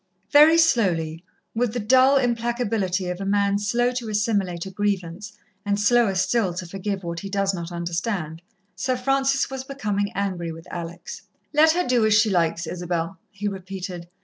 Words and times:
Very 0.31 0.57
slowly, 0.57 1.23
with 1.53 1.73
the 1.73 1.79
dull 1.79 2.17
implacability 2.17 3.07
of 3.11 3.21
a 3.21 3.23
man 3.23 3.59
slow 3.59 3.91
to 3.91 4.09
assimilate 4.09 4.65
a 4.65 4.71
grievance, 4.71 5.33
and 5.63 5.79
slower 5.79 6.15
still 6.15 6.55
to 6.55 6.65
forgive 6.65 7.03
what 7.03 7.19
he 7.19 7.29
does 7.29 7.53
not 7.53 7.71
understand, 7.71 8.41
Sir 8.75 8.97
Francis 8.97 9.51
was 9.51 9.63
becoming 9.63 10.11
angry 10.15 10.51
with 10.51 10.65
Alex. 10.71 11.21
"Let 11.53 11.73
her 11.73 11.87
do 11.87 12.03
as 12.03 12.15
she 12.15 12.31
likes, 12.31 12.65
Isabel," 12.65 13.19
he 13.29 13.47
repeated. 13.47 14.09